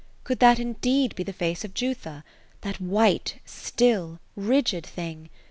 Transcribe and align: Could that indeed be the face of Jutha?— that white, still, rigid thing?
Could 0.23 0.39
that 0.39 0.57
indeed 0.57 1.13
be 1.13 1.21
the 1.21 1.31
face 1.31 1.63
of 1.63 1.75
Jutha?— 1.75 2.23
that 2.61 2.81
white, 2.81 3.35
still, 3.45 4.19
rigid 4.35 4.83
thing? 4.83 5.29